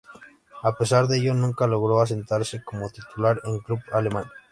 A 0.63 0.73
pesar 0.75 1.05
de 1.05 1.17
ello, 1.19 1.35
nunca 1.35 1.67
logró 1.67 2.01
asentarse 2.01 2.63
como 2.63 2.89
titular 2.89 3.39
en 3.45 3.59
club 3.59 3.79
alemán. 3.91 4.25